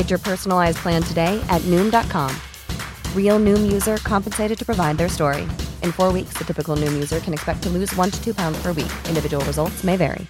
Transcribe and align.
Get 0.00 0.08
your 0.08 0.24
personalized 0.24 0.78
plan 0.78 1.02
today 1.02 1.36
at 1.50 1.60
Noom.com. 1.68 2.30
Real 3.14 3.38
Noom 3.38 3.70
user 3.70 3.98
compensated 3.98 4.56
to 4.58 4.64
provide 4.64 4.96
their 4.96 5.10
story. 5.10 5.42
In 5.82 5.92
four 5.92 6.10
weeks, 6.10 6.32
the 6.38 6.44
typical 6.44 6.74
Noom 6.74 6.94
user 6.94 7.20
can 7.20 7.34
expect 7.34 7.62
to 7.64 7.68
lose 7.68 7.94
one 7.94 8.10
to 8.10 8.18
two 8.24 8.32
pounds 8.32 8.56
per 8.62 8.72
week. 8.72 8.90
Individual 9.08 9.44
results 9.44 9.84
may 9.84 9.98
vary. 9.98 10.26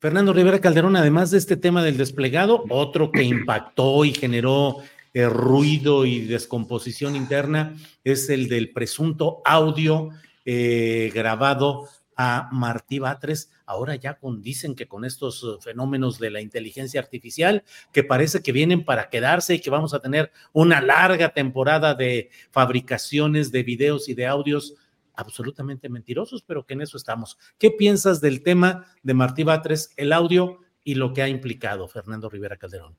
Fernando 0.00 0.32
Rivera 0.32 0.60
Calderón, 0.60 0.94
además 0.94 1.32
de 1.32 1.38
este 1.38 1.56
tema 1.56 1.82
del 1.82 1.96
desplegado, 1.96 2.62
otro 2.70 3.10
que 3.10 3.24
impactó 3.24 4.04
y 4.04 4.14
generó 4.14 4.76
eh, 5.12 5.28
ruido 5.28 6.06
y 6.06 6.20
descomposición 6.20 7.16
interna 7.16 7.74
es 8.04 8.30
el 8.30 8.48
del 8.48 8.70
presunto 8.70 9.42
audio 9.44 10.10
eh, 10.44 11.10
grabado 11.12 11.88
a 12.16 12.48
Martí 12.50 12.98
Batres, 12.98 13.50
ahora 13.66 13.94
ya 13.94 14.14
con, 14.14 14.40
dicen 14.40 14.74
que 14.74 14.88
con 14.88 15.04
estos 15.04 15.42
uh, 15.44 15.60
fenómenos 15.60 16.18
de 16.18 16.30
la 16.30 16.40
inteligencia 16.40 17.00
artificial, 17.00 17.62
que 17.92 18.04
parece 18.04 18.42
que 18.42 18.52
vienen 18.52 18.84
para 18.84 19.10
quedarse 19.10 19.54
y 19.54 19.60
que 19.60 19.70
vamos 19.70 19.92
a 19.92 20.00
tener 20.00 20.32
una 20.52 20.80
larga 20.80 21.34
temporada 21.34 21.94
de 21.94 22.30
fabricaciones 22.50 23.52
de 23.52 23.62
videos 23.62 24.08
y 24.08 24.14
de 24.14 24.26
audios 24.26 24.74
absolutamente 25.14 25.88
mentirosos, 25.88 26.42
pero 26.42 26.64
que 26.64 26.74
en 26.74 26.82
eso 26.82 26.96
estamos. 26.96 27.38
¿Qué 27.58 27.70
piensas 27.70 28.20
del 28.20 28.42
tema 28.42 28.86
de 29.02 29.14
Martí 29.14 29.44
Batres, 29.44 29.92
el 29.96 30.12
audio 30.12 30.60
y 30.84 30.94
lo 30.94 31.12
que 31.12 31.22
ha 31.22 31.28
implicado 31.28 31.88
Fernando 31.88 32.28
Rivera 32.28 32.56
Calderón? 32.56 32.96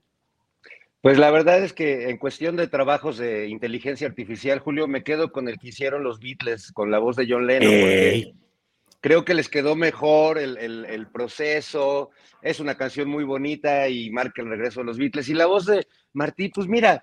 Pues 1.00 1.16
la 1.16 1.30
verdad 1.30 1.62
es 1.62 1.72
que 1.72 2.10
en 2.10 2.18
cuestión 2.18 2.56
de 2.56 2.66
trabajos 2.66 3.18
de 3.18 3.46
inteligencia 3.46 4.08
artificial, 4.08 4.58
Julio, 4.58 4.88
me 4.88 5.04
quedo 5.04 5.30
con 5.30 5.48
el 5.48 5.58
que 5.58 5.68
hicieron 5.68 6.02
los 6.02 6.18
Beatles 6.18 6.72
con 6.72 6.90
la 6.90 6.98
voz 6.98 7.14
de 7.14 7.26
John 7.28 7.46
Lennon. 7.46 8.47
Creo 9.00 9.24
que 9.24 9.34
les 9.34 9.48
quedó 9.48 9.76
mejor 9.76 10.38
el, 10.38 10.56
el, 10.58 11.06
proceso. 11.08 12.10
Es 12.42 12.58
una 12.58 12.76
canción 12.76 13.08
muy 13.08 13.24
bonita 13.24 13.88
y 13.88 14.10
marca 14.10 14.42
el 14.42 14.48
regreso 14.48 14.80
de 14.80 14.86
los 14.86 14.98
Beatles. 14.98 15.28
Y 15.28 15.34
la 15.34 15.46
voz 15.46 15.66
de 15.66 15.86
Martí, 16.12 16.48
pues 16.48 16.66
mira, 16.66 17.00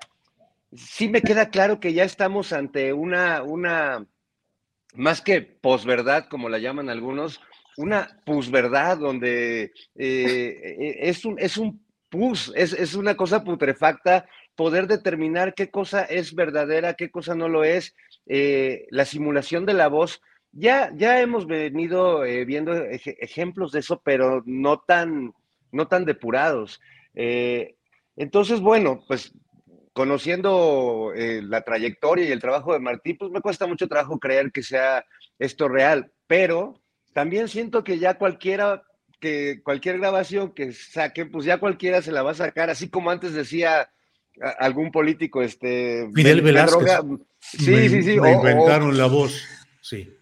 sí 0.76 1.08
me 1.08 1.22
queda 1.22 1.50
claro 1.50 1.80
que 1.80 1.94
ya 1.94 2.04
estamos 2.04 2.52
ante 2.52 2.92
una, 2.92 3.44
una 3.44 4.06
más 4.94 5.22
que 5.22 5.42
posverdad, 5.42 6.28
como 6.30 6.50
la 6.50 6.60
llaman 6.60 6.90
algunos, 6.90 7.40
una 7.78 8.22
pusverdad 8.26 8.98
donde 8.98 9.72
eh, 9.96 10.98
es 11.00 11.26
un, 11.26 11.40
es 11.40 11.58
un 11.58 11.84
pus, 12.10 12.52
es, 12.56 12.74
es 12.74 12.96
una 12.96 13.16
cosa 13.16 13.44
putrefacta 13.44 14.26
poder 14.56 14.88
determinar 14.88 15.54
qué 15.54 15.70
cosa 15.70 16.04
es 16.04 16.34
verdadera, 16.34 16.94
qué 16.94 17.12
cosa 17.12 17.36
no 17.36 17.50
lo 17.50 17.64
es. 17.64 17.96
Eh, 18.28 18.88
la 18.90 19.06
simulación 19.06 19.66
de 19.66 19.74
la 19.74 19.88
voz, 19.88 20.22
ya, 20.56 20.92
ya 20.96 21.22
hemos 21.22 21.46
venido 21.46 22.26
eh, 22.26 22.46
viendo 22.46 22.74
ejemplos 22.74 23.72
de 23.72 23.80
eso, 23.80 24.02
pero 24.04 24.42
no 24.46 24.80
tan, 24.80 25.34
no 25.72 25.88
tan 25.88 26.06
depurados. 26.06 26.82
Eh, 27.14 27.76
entonces, 28.16 28.62
bueno, 28.62 29.04
pues 29.08 29.34
conociendo 29.94 31.14
la 31.16 31.62
trayectoria 31.62 32.26
y 32.26 32.32
el 32.32 32.42
trabajo 32.42 32.74
de 32.74 32.80
Martí, 32.80 33.14
pues 33.14 33.32
me 33.32 33.40
cuesta 33.40 33.66
mucho 33.66 33.88
trabajo 33.88 34.20
creer 34.20 34.52
que 34.52 34.62
sea 34.62 35.06
esto 35.40 35.70
real, 35.70 36.12
pero 36.28 36.82
también 37.14 37.48
siento 37.48 37.84
que 37.84 37.98
ya 37.98 38.16
cualquiera 38.16 38.84
que 39.20 39.62
cualquier 39.64 40.00
grabación 40.00 40.54
que 40.54 40.74
saquen, 40.74 41.32
pues 41.32 41.46
ya 41.46 41.60
cualquiera 41.60 42.02
se 42.02 42.12
la 42.12 42.24
va 42.24 42.32
a 42.32 42.36
sacar, 42.36 42.70
así 42.70 42.90
como 42.90 43.10
antes 43.10 43.34
decía 43.34 43.90
algún 44.60 44.92
político, 44.92 45.42
este... 45.42 46.10
Fidel 46.14 46.42
Velázquez. 46.42 47.00
Sí, 47.40 47.90
sí, 47.90 48.04
sí. 48.04 48.20
Me 48.20 48.34
inventaron 48.34 48.98
la 48.98 49.06
voz, 49.08 49.42
sí. 49.82 50.14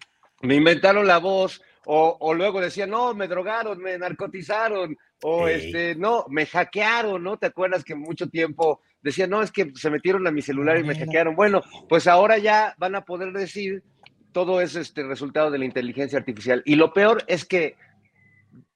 Me 0.44 0.56
inventaron 0.56 1.06
la 1.06 1.18
voz, 1.18 1.60
o, 1.86 2.32
luego 2.34 2.60
decía, 2.60 2.86
no, 2.86 3.14
me 3.14 3.28
drogaron, 3.28 3.78
me 3.78 3.98
narcotizaron, 3.98 4.96
o 5.22 5.48
este, 5.48 5.94
no, 5.96 6.24
me 6.28 6.46
hackearon, 6.46 7.22
¿no? 7.22 7.36
¿Te 7.36 7.46
acuerdas 7.46 7.84
que 7.84 7.94
mucho 7.94 8.28
tiempo 8.28 8.80
decía, 9.02 9.26
no, 9.26 9.42
es 9.42 9.50
que 9.50 9.72
se 9.74 9.90
metieron 9.90 10.26
a 10.26 10.30
mi 10.30 10.42
celular 10.42 10.78
y 10.78 10.84
me 10.84 10.98
hackearon? 10.98 11.36
Bueno, 11.36 11.62
pues 11.88 12.06
ahora 12.06 12.38
ya 12.38 12.74
van 12.78 12.94
a 12.94 13.04
poder 13.04 13.32
decir 13.32 13.82
todo 14.32 14.60
es 14.60 14.74
este 14.74 15.04
resultado 15.04 15.50
de 15.50 15.58
la 15.58 15.64
inteligencia 15.64 16.18
artificial. 16.18 16.62
Y 16.66 16.74
lo 16.74 16.92
peor 16.92 17.22
es 17.28 17.44
que 17.44 17.76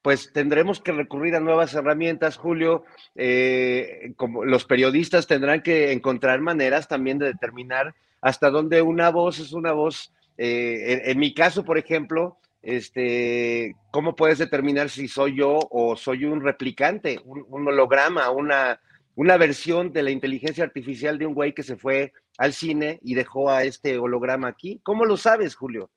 pues 0.01 0.31
tendremos 0.31 0.79
que 0.79 0.93
recurrir 0.93 1.35
a 1.35 1.41
nuevas 1.41 1.73
herramientas, 1.73 2.37
Julio. 2.37 2.85
Eh, 3.15 4.13
como 4.15 4.45
los 4.45 4.63
periodistas 4.63 5.27
tendrán 5.27 5.61
que 5.61 5.91
encontrar 5.91 6.39
maneras 6.39 6.87
también 6.87 7.19
de 7.19 7.27
determinar 7.27 7.93
hasta 8.21 8.49
dónde 8.49 8.81
una 8.81 9.09
voz 9.09 9.39
es 9.39 9.51
una 9.51 9.73
voz. 9.73 10.13
Eh, 10.41 11.01
en, 11.11 11.19
mi 11.19 11.33
caso, 11.33 11.65
por 11.65 11.77
ejemplo, 11.77 12.37
este, 12.61 13.75
¿cómo 13.91 14.15
puedes 14.15 14.37
determinar 14.37 14.89
si 14.89 15.09
soy 15.09 15.35
yo 15.35 15.59
o 15.69 15.97
soy 15.97 16.23
un 16.23 16.39
replicante, 16.41 17.19
un, 17.25 17.67
holograma, 17.67 18.29
una, 18.29 18.79
una 19.15 19.35
versión 19.35 19.91
de 19.91 20.01
la 20.01 20.11
inteligencia 20.11 20.63
artificial 20.63 21.17
de 21.17 21.25
un 21.25 21.33
güey 21.33 21.53
que 21.53 21.63
se 21.63 21.75
fue 21.75 22.13
al 22.37 22.53
cine 22.53 23.01
y 23.03 23.15
dejó 23.15 23.49
a 23.49 23.65
este 23.65 23.97
holograma 23.97 24.47
aquí? 24.47 24.79
¿Cómo 24.81 25.03
lo 25.03 25.17
sabes, 25.17 25.55
Julio? 25.55 25.91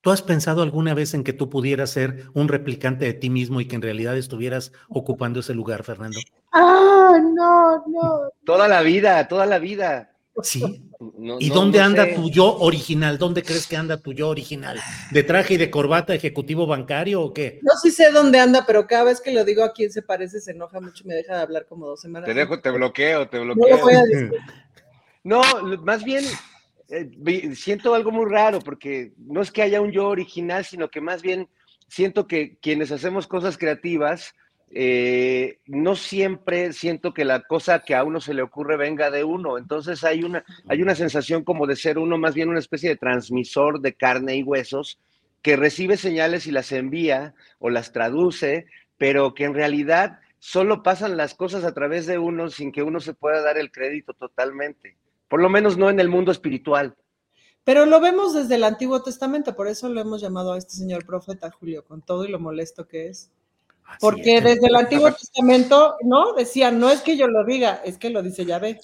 ¿Tú 0.00 0.10
has 0.10 0.22
pensado 0.22 0.62
alguna 0.62 0.92
vez 0.92 1.14
en 1.14 1.22
que 1.22 1.32
tú 1.32 1.48
pudieras 1.48 1.90
ser 1.90 2.24
un 2.34 2.48
replicante 2.48 3.04
de 3.04 3.14
ti 3.14 3.30
mismo 3.30 3.60
y 3.60 3.68
que 3.68 3.76
en 3.76 3.82
realidad 3.82 4.16
estuvieras 4.16 4.72
ocupando 4.88 5.38
ese 5.38 5.54
lugar, 5.54 5.84
Fernando? 5.84 6.18
Ah, 6.50 7.16
no, 7.22 7.84
no. 7.86 8.22
Toda 8.44 8.66
la 8.66 8.82
vida, 8.82 9.28
toda 9.28 9.46
la 9.46 9.60
vida. 9.60 10.11
Sí. 10.42 10.82
¿Y 11.38 11.50
dónde 11.50 11.80
anda 11.80 12.14
tu 12.14 12.30
yo 12.30 12.56
original? 12.58 13.18
¿Dónde 13.18 13.42
crees 13.42 13.66
que 13.66 13.76
anda 13.76 13.98
tu 13.98 14.12
yo 14.12 14.28
original? 14.28 14.80
¿De 15.10 15.22
traje 15.22 15.54
y 15.54 15.56
de 15.58 15.70
corbata 15.70 16.14
ejecutivo 16.14 16.66
bancario 16.66 17.20
o 17.20 17.34
qué? 17.34 17.60
No 17.62 17.72
sí 17.76 17.90
sé 17.90 18.10
dónde 18.10 18.40
anda, 18.40 18.64
pero 18.66 18.86
cada 18.86 19.04
vez 19.04 19.20
que 19.20 19.32
lo 19.32 19.44
digo 19.44 19.62
a 19.62 19.72
quién 19.72 19.92
se 19.92 20.00
parece 20.00 20.40
se 20.40 20.52
enoja 20.52 20.80
mucho 20.80 21.04
y 21.04 21.08
me 21.08 21.14
deja 21.14 21.36
de 21.36 21.42
hablar 21.42 21.66
como 21.66 21.86
dos 21.86 22.00
semanas. 22.00 22.26
Te 22.26 22.34
dejo, 22.34 22.60
te 22.60 22.70
bloqueo, 22.70 23.28
te 23.28 23.38
bloqueo. 23.38 23.78
No, 25.24 25.40
no 25.62 25.80
más 25.82 26.02
bien 26.02 26.24
eh, 26.88 27.54
siento 27.54 27.94
algo 27.94 28.10
muy 28.10 28.28
raro 28.28 28.58
porque 28.58 29.12
no 29.16 29.40
es 29.40 29.52
que 29.52 29.62
haya 29.62 29.80
un 29.80 29.92
yo 29.92 30.08
original, 30.08 30.64
sino 30.64 30.90
que 30.90 31.00
más 31.00 31.22
bien 31.22 31.48
siento 31.86 32.26
que 32.26 32.56
quienes 32.58 32.90
hacemos 32.90 33.26
cosas 33.26 33.56
creativas, 33.56 34.34
eh, 34.74 35.58
no 35.66 35.96
siempre 35.96 36.72
siento 36.72 37.14
que 37.14 37.24
la 37.24 37.42
cosa 37.42 37.80
que 37.80 37.94
a 37.94 38.04
uno 38.04 38.20
se 38.20 38.34
le 38.34 38.42
ocurre 38.42 38.76
venga 38.76 39.10
de 39.10 39.24
uno. 39.24 39.58
Entonces 39.58 40.02
hay 40.04 40.24
una, 40.24 40.44
hay 40.68 40.82
una 40.82 40.94
sensación 40.94 41.44
como 41.44 41.66
de 41.66 41.76
ser 41.76 41.98
uno 41.98 42.18
más 42.18 42.34
bien 42.34 42.48
una 42.48 42.58
especie 42.58 42.88
de 42.88 42.96
transmisor 42.96 43.80
de 43.80 43.94
carne 43.94 44.36
y 44.36 44.42
huesos 44.42 44.98
que 45.42 45.56
recibe 45.56 45.96
señales 45.96 46.46
y 46.46 46.52
las 46.52 46.72
envía 46.72 47.34
o 47.58 47.68
las 47.68 47.92
traduce, 47.92 48.66
pero 48.96 49.34
que 49.34 49.44
en 49.44 49.54
realidad 49.54 50.20
solo 50.38 50.82
pasan 50.82 51.16
las 51.16 51.34
cosas 51.34 51.64
a 51.64 51.74
través 51.74 52.06
de 52.06 52.18
uno 52.18 52.48
sin 52.48 52.72
que 52.72 52.82
uno 52.82 53.00
se 53.00 53.14
pueda 53.14 53.42
dar 53.42 53.58
el 53.58 53.70
crédito 53.70 54.14
totalmente 54.14 54.96
por 55.32 55.40
lo 55.40 55.48
menos 55.48 55.78
no 55.78 55.88
en 55.88 55.98
el 55.98 56.10
mundo 56.10 56.30
espiritual. 56.30 56.94
Pero 57.64 57.86
lo 57.86 58.02
vemos 58.02 58.34
desde 58.34 58.56
el 58.56 58.64
Antiguo 58.64 59.02
Testamento, 59.02 59.56
por 59.56 59.66
eso 59.66 59.88
lo 59.88 59.98
hemos 59.98 60.20
llamado 60.20 60.52
a 60.52 60.58
este 60.58 60.74
señor 60.74 61.06
profeta 61.06 61.50
Julio, 61.50 61.86
con 61.86 62.02
todo 62.02 62.26
y 62.26 62.28
lo 62.30 62.38
molesto 62.38 62.86
que 62.86 63.08
es. 63.08 63.30
Porque 64.00 64.40
desde 64.40 64.66
el 64.66 64.74
Antiguo 64.74 65.12
Testamento, 65.12 65.96
¿no? 66.02 66.32
Decían, 66.34 66.78
no 66.78 66.90
es 66.90 67.00
que 67.02 67.16
yo 67.16 67.28
lo 67.28 67.44
diga, 67.44 67.80
es 67.84 67.98
que 67.98 68.10
lo 68.10 68.22
dice 68.22 68.44
Yahvé. 68.44 68.80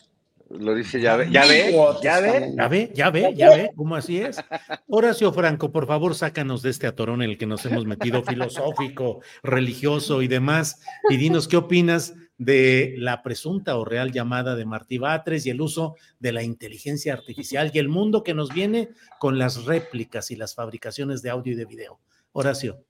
Lo 0.51 0.75
dice, 0.75 0.99
ya 0.99 1.17
ve, 1.17 1.31
ya 1.31 1.45
ve, 1.45 1.75
ya 2.03 2.21
ve. 2.21 2.55
Ya 2.57 2.69
ve, 2.69 2.91
ya 2.95 3.11
ve, 3.11 3.35
ya 3.37 3.51
ve, 3.51 3.71
¿cómo 3.77 3.97
así 3.97 4.19
es? 4.19 4.43
Horacio 4.89 5.31
Franco, 5.31 5.71
por 5.71 5.87
favor, 5.87 6.15
sácanos 6.15 6.63
de 6.63 6.71
este 6.71 6.87
atorón 6.87 7.21
en 7.21 7.31
el 7.31 7.37
que 7.39 7.45
nos 7.45 7.67
hemos 7.67 7.85
metido 7.85 8.23
filosófico, 8.23 9.21
religioso 9.43 10.23
y 10.23 10.29
demás, 10.29 10.81
y 11.11 11.19
dinos 11.19 11.49
qué 11.49 11.59
opinas 11.59 12.15
de 12.39 12.95
la 12.97 13.23
presunta 13.23 13.77
o 13.77 13.85
real 13.85 14.11
llamada 14.11 14.57
de 14.57 14.65
Martí 14.65 14.97
Batres 14.97 15.45
y 15.45 15.51
el 15.51 15.61
uso 15.61 15.97
de 16.19 16.33
la 16.33 16.43
inteligencia 16.43 17.13
artificial 17.13 17.71
y 17.75 17.79
el 17.79 17.91
mundo 17.91 18.23
que 18.23 18.33
nos 18.33 18.49
viene 18.49 18.89
con 19.19 19.39
las 19.39 19.67
réplicas 19.67 20.31
y 20.31 20.37
las 20.37 20.55
fabricaciones 20.55 21.21
de 21.21 21.29
audio 21.29 21.53
y 21.53 21.57
de 21.57 21.67
video. 21.67 22.01
Horacio. 22.33 22.85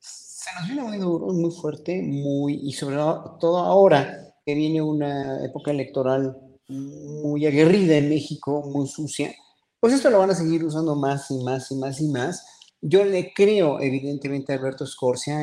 Se 0.49 0.61
nos 0.61 0.69
viene 0.69 0.83
muy 0.83 0.99
duro, 0.99 1.27
muy 1.27 1.51
fuerte, 1.51 2.01
muy, 2.03 2.55
y 2.63 2.73
sobre 2.73 2.97
todo 2.97 3.59
ahora 3.59 4.35
que 4.47 4.55
viene 4.55 4.81
una 4.81 5.45
época 5.45 5.73
electoral 5.73 6.39
muy 6.69 7.45
aguerrida 7.45 7.97
en 7.97 8.09
México, 8.09 8.63
muy 8.73 8.87
sucia, 8.87 9.35
pues 9.81 9.93
esto 9.93 10.11
lo 10.11 10.19
van 10.19 10.31
a 10.31 10.35
seguir 10.35 10.65
usando 10.65 10.97
más 10.97 11.31
y 11.31 11.43
más 11.43 11.71
y 11.71 11.77
más 11.77 12.01
y 12.01 12.09
más. 12.09 12.47
Yo 12.81 13.05
le 13.05 13.33
creo, 13.35 13.81
evidentemente, 13.81 14.53
a 14.53 14.57
Alberto 14.57 14.87
Scorsia, 14.87 15.41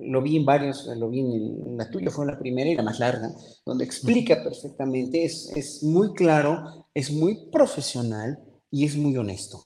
lo 0.00 0.22
vi 0.22 0.36
en 0.36 0.44
varios, 0.44 0.86
lo 0.96 1.08
vi 1.08 1.20
en, 1.20 1.76
la 1.78 1.88
tuya, 1.88 2.10
fue 2.10 2.26
la 2.26 2.38
primera 2.38 2.68
y 2.68 2.74
la 2.74 2.82
más 2.82 2.98
larga, 2.98 3.30
donde 3.64 3.84
explica 3.84 4.42
perfectamente, 4.42 5.24
es, 5.24 5.50
es 5.54 5.82
muy 5.82 6.12
claro, 6.12 6.86
es 6.92 7.10
muy 7.10 7.48
profesional 7.50 8.38
y 8.70 8.84
es 8.84 8.96
muy 8.96 9.16
honesto 9.16 9.62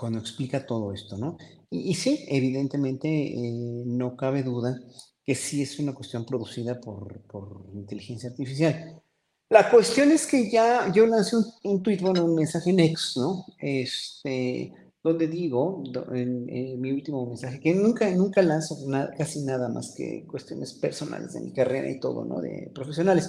cuando 0.00 0.18
explica 0.18 0.64
todo 0.64 0.94
esto, 0.94 1.18
¿no? 1.18 1.36
Y, 1.68 1.94
sí, 1.94 2.24
evidentemente, 2.26 3.06
eh, 3.08 3.82
no 3.84 4.16
cabe 4.16 4.42
duda 4.42 4.80
que 5.22 5.34
sí 5.34 5.60
es 5.60 5.78
una 5.78 5.94
cuestión 5.94 6.24
producida 6.24 6.80
por, 6.80 7.20
por 7.26 7.66
inteligencia 7.74 8.30
artificial. 8.30 9.02
La 9.50 9.70
cuestión 9.70 10.10
es 10.10 10.26
que 10.26 10.50
ya 10.50 10.90
yo 10.90 11.06
lancé 11.06 11.36
un, 11.36 11.44
un 11.64 11.82
tweet, 11.82 11.98
bueno, 11.98 12.24
un 12.24 12.34
mensaje 12.34 12.70
en 12.70 12.80
X, 12.80 13.12
¿no? 13.16 13.44
Este, 13.58 14.72
donde 15.02 15.28
digo, 15.28 15.84
en, 16.14 16.80
mi 16.80 16.92
último 16.92 17.26
mensaje, 17.26 17.60
que 17.60 17.74
nunca, 17.74 18.10
nunca 18.10 18.40
lanzo 18.40 18.76
casi 19.18 19.42
nada 19.44 19.68
más 19.68 19.94
que 19.94 20.24
cuestiones 20.26 20.72
personales 20.72 21.34
de 21.34 21.42
mi 21.42 21.52
carrera 21.52 21.90
y 21.90 22.00
todo, 22.00 22.24
¿no? 22.24 22.40
De 22.40 22.70
profesionales, 22.74 23.28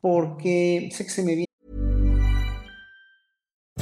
porque 0.00 0.90
sé 0.92 1.04
que 1.04 1.10
se 1.10 1.22
me 1.22 1.36
viene 1.36 1.51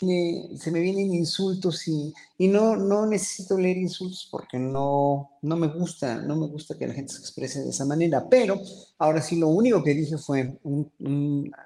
Se 0.00 0.70
me 0.70 0.80
vienen 0.80 1.14
insultos 1.14 1.86
y, 1.86 2.12
y, 2.38 2.48
no, 2.48 2.76
no 2.76 3.06
necesito 3.06 3.58
leer 3.58 3.76
insultos 3.76 4.28
porque 4.30 4.58
no, 4.58 5.32
no 5.42 5.56
me 5.56 5.66
gusta, 5.68 6.22
no 6.22 6.36
me 6.36 6.46
gusta 6.46 6.78
que 6.78 6.86
la 6.86 6.94
gente 6.94 7.12
se 7.12 7.20
exprese 7.20 7.62
de 7.62 7.70
esa 7.70 7.84
manera, 7.84 8.26
pero 8.28 8.58
ahora 8.98 9.20
sí 9.20 9.36
lo 9.36 9.48
único 9.48 9.82
que 9.82 9.94
dije 9.94 10.16
fue 10.16 10.58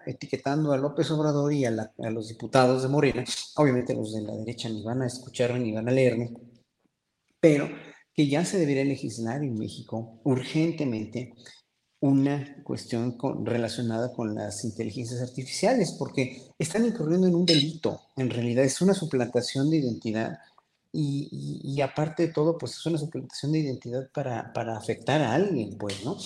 etiquetando 0.07 0.73
a 0.73 0.77
López 0.77 1.11
Obrador 1.13 1.53
y 1.53 1.65
a, 1.65 1.93
a, 1.99 2.11
los 2.11 2.29
diputados 2.29 2.83
de 2.83 2.89
Morena, 2.89 3.25
obviamente 3.57 3.95
los 3.95 4.13
de 4.13 4.23
la 4.23 4.35
derecha 4.35 4.69
ni 4.69 4.83
van 4.83 5.03
a 5.03 5.07
escucharme 5.07 5.61
ni 5.61 5.73
van 5.73 5.89
a 5.89 5.93
leerme, 5.93 6.33
pero 7.41 7.69
que 8.13 8.29
ya 8.29 8.45
se 8.45 8.59
debería 8.59 8.85
legislar 8.85 9.43
en 9.45 9.55
México 9.55 10.21
urgentemente 10.25 11.35
una 12.05 12.63
cuestión 12.65 13.17
relacionada 13.45 14.13
con 14.13 14.35
las 14.35 14.63
inteligencias 14.63 15.23
artificiales, 15.23 15.93
porque 15.99 16.43
están 16.59 16.85
incurriendo 16.85 17.27
en 17.27 17.35
un 17.35 17.47
delito. 17.47 17.99
En 18.15 18.29
realidad 18.29 18.63
es 18.63 18.83
una 18.83 18.93
suplantación 18.93 19.71
de 19.71 19.79
identidad 19.79 20.39
y, 20.93 21.81
aparte 21.81 22.27
de 22.27 22.33
todo, 22.35 22.59
pues 22.59 22.73
es 22.73 22.85
una 22.85 22.99
suplantación 22.99 23.53
de 23.53 23.61
identidad 23.61 24.11
para, 24.13 24.53
para, 24.53 24.77
afectar 24.77 25.23
a 25.23 25.33
alguien, 25.33 25.79
pues, 25.79 26.05
¿no? 26.05 26.19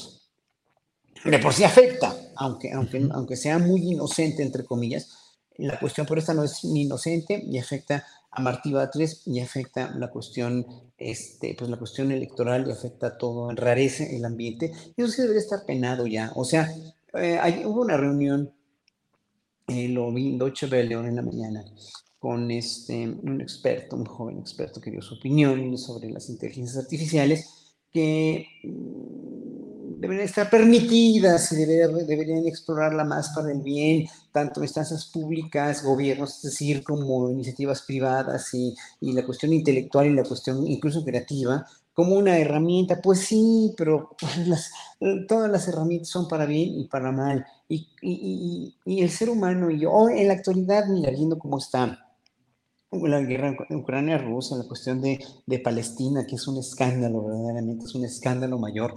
De 1.24 1.38
por 1.38 1.54
sí 1.54 1.62
afecta, 1.62 2.12
aunque, 2.34 2.72
aunque, 2.72 3.08
aunque 3.12 3.36
sea 3.36 3.60
muy 3.60 3.92
inocente, 3.92 4.42
entre 4.42 4.64
comillas, 4.64 5.27
la 5.58 5.78
cuestión 5.78 6.06
por 6.06 6.18
esta 6.18 6.34
no 6.34 6.44
es 6.44 6.64
ni 6.64 6.82
inocente 6.82 7.42
y 7.44 7.58
afecta 7.58 8.06
a 8.30 8.40
Martí 8.40 8.72
Batres 8.72 9.22
y 9.26 9.40
afecta 9.40 9.90
la 9.96 10.08
cuestión, 10.08 10.66
este, 10.96 11.54
pues 11.58 11.70
la 11.70 11.76
cuestión 11.76 12.12
electoral 12.12 12.66
y 12.66 12.70
afecta 12.70 13.18
todo, 13.18 13.50
enrarece 13.50 14.16
el 14.16 14.24
ambiente. 14.24 14.72
Eso 14.96 15.08
sí 15.08 15.22
debería 15.22 15.42
estar 15.42 15.64
penado 15.66 16.06
ya. 16.06 16.32
O 16.36 16.44
sea, 16.44 16.72
eh, 17.14 17.62
hubo 17.66 17.82
una 17.82 17.96
reunión, 17.96 18.52
eh, 19.66 19.88
lo 19.88 20.12
vi 20.12 20.28
en 20.28 20.38
Deutsche 20.38 20.66
Welle 20.66 20.94
en 20.94 21.16
la 21.16 21.22
mañana, 21.22 21.64
con 22.18 22.50
este, 22.50 23.08
un 23.08 23.40
experto, 23.40 23.96
un 23.96 24.04
joven 24.04 24.38
experto 24.38 24.80
que 24.80 24.90
dio 24.90 25.02
su 25.02 25.14
opinión 25.14 25.76
sobre 25.76 26.10
las 26.10 26.28
inteligencias 26.28 26.84
artificiales, 26.84 27.74
que 27.92 28.46
deberían 29.98 30.26
estar 30.26 30.48
permitidas 30.48 31.52
y 31.52 31.64
deberían 31.64 32.46
explorarla 32.46 33.04
más 33.04 33.30
para 33.30 33.50
el 33.50 33.60
bien, 33.62 34.06
tanto 34.32 34.62
instancias 34.62 35.06
públicas, 35.06 35.82
gobiernos, 35.82 36.36
es 36.36 36.42
decir, 36.42 36.84
como 36.84 37.30
iniciativas 37.30 37.82
privadas 37.82 38.54
y, 38.54 38.74
y 39.00 39.12
la 39.12 39.26
cuestión 39.26 39.52
intelectual 39.52 40.06
y 40.06 40.14
la 40.14 40.22
cuestión 40.22 40.66
incluso 40.66 41.04
creativa, 41.04 41.66
como 41.92 42.14
una 42.14 42.38
herramienta, 42.38 43.00
pues 43.02 43.20
sí, 43.20 43.74
pero 43.76 44.10
las, 44.46 44.70
todas 45.26 45.50
las 45.50 45.66
herramientas 45.66 46.08
son 46.08 46.28
para 46.28 46.46
bien 46.46 46.78
y 46.78 46.84
para 46.86 47.10
mal. 47.10 47.44
Y, 47.68 47.88
y, 48.00 48.76
y, 48.84 49.02
el 49.02 49.10
ser 49.10 49.30
humano, 49.30 49.68
y 49.70 49.80
yo, 49.80 50.08
en 50.08 50.28
la 50.28 50.34
actualidad, 50.34 50.86
mira, 50.86 51.10
cómo 51.38 51.58
está 51.58 52.04
la 52.90 53.20
guerra 53.20 53.54
Ucrania-Rusia, 53.68 54.56
la 54.56 54.64
cuestión 54.64 55.02
de, 55.02 55.22
de, 55.44 55.58
Palestina, 55.58 56.24
que 56.26 56.36
es 56.36 56.48
un 56.48 56.58
escándalo, 56.58 57.22
verdaderamente 57.22 57.84
es 57.84 57.94
un 57.94 58.04
escándalo 58.04 58.58
mayor 58.58 58.94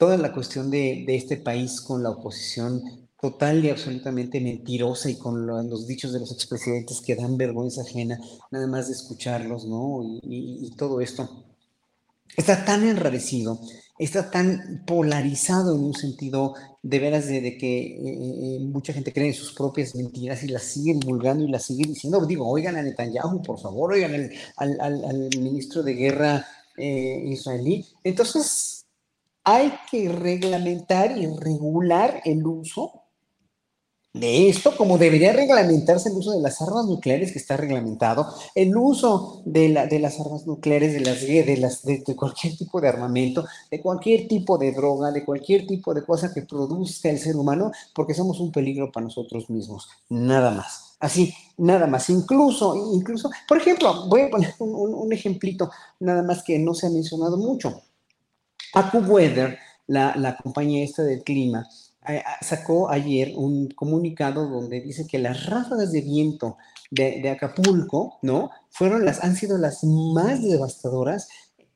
toda 0.00 0.16
la 0.16 0.32
cuestión 0.32 0.70
de, 0.70 1.04
este 1.08 1.36
país 1.36 1.82
con 1.82 2.02
la 2.02 2.08
oposición 2.08 2.82
total 3.20 3.62
y 3.62 3.68
absolutamente 3.68 4.40
mentirosa 4.40 5.10
y 5.10 5.16
con 5.16 5.46
los 5.46 5.86
dichos 5.86 6.14
de 6.14 6.20
los 6.20 6.32
expresidentes 6.32 7.02
que 7.02 7.14
dan 7.14 7.36
vergüenza 7.36 7.82
ajena, 7.82 8.18
nada 8.50 8.66
más 8.66 8.86
de 8.86 8.94
escucharlos, 8.94 9.66
¿no? 9.66 10.00
Y, 10.22 10.70
todo 10.78 11.02
esto 11.02 11.44
está 12.34 12.64
tan 12.64 12.88
enrarecido, 12.88 13.60
está 13.98 14.30
tan 14.30 14.84
polarizado 14.86 15.76
en 15.76 15.84
un 15.84 15.94
sentido 15.94 16.54
de 16.82 16.98
veras 16.98 17.26
de, 17.26 17.58
que 17.58 17.78
eh, 17.78 18.56
eh, 18.56 18.60
mucha 18.60 18.94
gente 18.94 19.12
cree 19.12 19.28
en 19.28 19.34
sus 19.34 19.52
propias 19.52 19.94
mentiras 19.94 20.42
y 20.44 20.48
las 20.48 20.62
sigue 20.62 20.94
divulgando 20.94 21.44
y 21.44 21.50
las 21.50 21.66
sigue 21.66 21.84
diciendo. 21.86 22.24
Digo, 22.24 22.48
oigan 22.48 22.76
a 22.76 22.82
Netanyahu, 22.82 23.42
por 23.42 23.60
favor, 23.60 23.92
oigan 23.92 24.30
al, 24.56 25.28
ministro 25.38 25.82
de 25.82 25.92
guerra 25.92 26.46
eh, 26.78 27.22
israelí. 27.26 27.84
Entonces, 28.02 28.79
hay 29.44 29.72
que 29.90 30.08
reglamentar 30.10 31.16
y 31.16 31.26
regular 31.26 32.20
el 32.24 32.46
uso 32.46 33.00
de 34.12 34.48
esto, 34.48 34.76
como 34.76 34.98
debería 34.98 35.32
reglamentarse 35.32 36.08
el 36.08 36.16
uso 36.16 36.32
de 36.32 36.40
las 36.40 36.60
armas 36.60 36.86
nucleares, 36.86 37.30
que 37.30 37.38
está 37.38 37.56
reglamentado, 37.56 38.26
el 38.56 38.76
uso 38.76 39.42
de, 39.44 39.68
la, 39.68 39.86
de 39.86 40.00
las 40.00 40.18
armas 40.18 40.46
nucleares, 40.46 40.92
de, 40.92 41.56
las, 41.56 41.84
de, 41.84 42.16
cualquier 42.16 42.56
tipo 42.56 42.80
de 42.80 42.88
armamento, 42.88 43.46
de 43.70 43.80
cualquier 43.80 44.26
tipo 44.26 44.58
de 44.58 44.72
droga, 44.72 45.12
de 45.12 45.24
cualquier 45.24 45.64
tipo 45.66 45.94
de 45.94 46.04
cosa 46.04 46.34
que 46.34 46.42
produzca 46.42 47.08
el 47.08 47.20
ser 47.20 47.36
humano, 47.36 47.70
porque 47.94 48.14
somos 48.14 48.40
un 48.40 48.50
peligro 48.50 48.90
para 48.90 49.04
nosotros 49.04 49.48
mismos, 49.48 49.88
nada 50.08 50.50
más. 50.50 50.96
Así, 50.98 51.32
nada 51.56 51.86
más. 51.86 52.10
Incluso, 52.10 52.92
incluso, 52.92 53.30
por 53.48 53.58
ejemplo, 53.58 54.06
voy 54.08 54.22
a 54.22 54.30
poner 54.30 54.54
un 54.58 55.12
ejemplito, 55.12 55.70
nada 56.00 56.22
más 56.22 56.42
que 56.42 56.58
no 56.58 56.74
se 56.74 56.88
ha 56.88 56.90
mencionado 56.90 57.38
mucho 57.38 57.80
AccuWeather, 58.74 59.58
la, 59.86 60.14
la 60.16 60.36
compañía 60.36 60.84
esta 60.84 61.02
del 61.02 61.22
clima, 61.22 61.66
sacó 62.40 62.90
ayer 62.90 63.32
un 63.36 63.68
comunicado 63.68 64.48
donde 64.48 64.80
dice 64.80 65.06
que 65.06 65.18
las 65.18 65.46
ráfagas 65.46 65.92
de 65.92 66.00
viento 66.00 66.56
de, 66.90 67.28
Acapulco, 67.30 68.18
¿no? 68.22 68.50
Fueron 68.70 69.04
las, 69.04 69.22
han 69.22 69.36
sido 69.36 69.58
las 69.58 69.84
más 69.84 70.42
devastadoras 70.42 71.28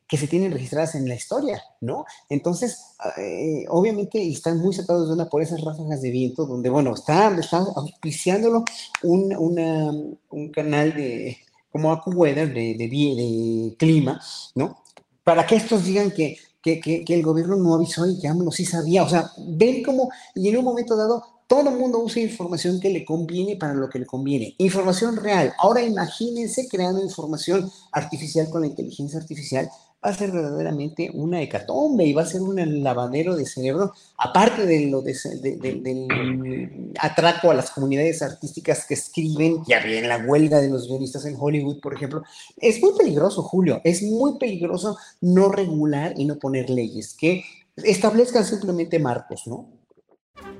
que 0.08 0.16
se 0.16 0.26
tienen 0.26 0.52
registradas 0.52 0.94
en 0.94 1.08
la 1.08 1.14
historia, 1.14 1.62
¿no? 1.80 2.04
Entonces, 2.28 2.94
eh, 3.18 3.64
obviamente 3.68 4.26
están 4.28 4.58
muy 4.58 4.74
sacados 4.74 5.08
de 5.08 5.14
una 5.14 5.28
por 5.28 5.42
esas 5.42 5.60
ráfagas 5.62 6.02
de 6.02 6.10
viento, 6.10 6.46
donde, 6.46 6.68
bueno, 6.68 6.94
está, 6.94 7.34
está 7.38 7.58
auspiciándolo 7.58 8.64
un, 9.02 10.18
un 10.30 10.48
canal 10.50 10.94
de, 10.94 11.38
como 11.70 11.92
AccuWeather, 11.92 12.52
de, 12.52 12.74
de, 12.74 12.88
de, 12.88 13.76
clima, 13.78 14.20
¿no? 14.54 14.82
Para 15.22 15.46
que 15.46 15.56
estos 15.56 15.84
digan 15.84 16.10
que, 16.10 16.38
que, 16.64 16.80
que, 16.80 17.14
el 17.14 17.22
gobierno 17.22 17.56
no 17.56 17.74
avisó 17.74 18.06
y 18.08 18.18
que 18.18 18.26
AMLO 18.26 18.50
sí 18.50 18.64
sabía, 18.64 19.02
o 19.02 19.08
sea, 19.08 19.30
ven 19.36 19.82
como, 19.82 20.10
y 20.34 20.48
en 20.48 20.56
un 20.56 20.64
momento 20.64 20.96
dado, 20.96 21.22
todo 21.46 21.68
el 21.68 21.76
mundo 21.76 21.98
usa 21.98 22.22
información 22.22 22.80
que 22.80 22.88
le 22.88 23.04
conviene 23.04 23.56
para 23.56 23.74
lo 23.74 23.90
que 23.90 23.98
le 23.98 24.06
conviene. 24.06 24.54
Información 24.56 25.16
real. 25.16 25.52
Ahora 25.58 25.82
imagínense 25.82 26.66
creando 26.68 27.02
información 27.02 27.70
artificial 27.92 28.48
con 28.48 28.62
la 28.62 28.68
inteligencia 28.68 29.18
artificial 29.18 29.68
va 30.04 30.10
a 30.10 30.14
ser 30.14 30.30
verdaderamente 30.30 31.10
una 31.14 31.40
hecatombe 31.40 32.04
y 32.04 32.12
va 32.12 32.22
a 32.22 32.26
ser 32.26 32.42
un 32.42 32.82
lavadero 32.82 33.36
de 33.36 33.46
cerebro, 33.46 33.94
aparte 34.18 34.66
de 34.66 34.90
lo 34.90 35.00
de, 35.00 35.14
del 35.40 36.92
atraco 37.00 37.50
a 37.50 37.54
las 37.54 37.70
comunidades 37.70 38.20
artísticas 38.20 38.86
que 38.86 38.94
escriben, 38.94 39.62
ya 39.66 39.80
bien 39.80 40.08
la 40.08 40.18
huelga 40.18 40.60
de 40.60 40.68
los 40.68 40.88
guionistas 40.88 41.24
en 41.24 41.36
Hollywood, 41.38 41.80
por 41.80 41.94
ejemplo. 41.94 42.22
Es 42.58 42.82
muy 42.82 42.92
peligroso, 42.98 43.42
Julio, 43.42 43.80
es 43.84 44.02
muy 44.02 44.38
peligroso 44.38 44.98
no 45.22 45.48
regular 45.48 46.12
y 46.16 46.26
no 46.26 46.38
poner 46.38 46.68
leyes 46.68 47.14
que 47.14 47.42
establezcan 47.76 48.44
simplemente 48.44 48.98
marcos, 48.98 49.46
¿no? 49.46 49.70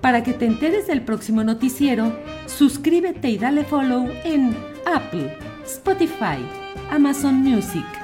Para 0.01 0.23
que 0.23 0.33
te 0.33 0.47
enteres 0.47 0.87
del 0.87 1.05
próximo 1.05 1.45
noticiero, 1.45 2.17
suscríbete 2.47 3.29
y 3.29 3.39
dale 3.39 3.65
follow 3.65 4.07
en 4.25 4.57
Apple, 4.87 5.37
Spotify, 5.65 6.39
Amazon 6.91 7.43
Music 7.43 8.04